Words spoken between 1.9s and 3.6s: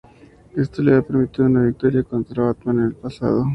contra Batman en el pasado.